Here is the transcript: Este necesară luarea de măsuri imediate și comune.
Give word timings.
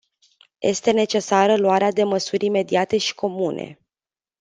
Este 0.61 0.91
necesară 0.91 1.57
luarea 1.57 1.91
de 1.91 2.03
măsuri 2.03 2.45
imediate 2.45 2.97
și 2.97 3.15
comune. 3.15 3.79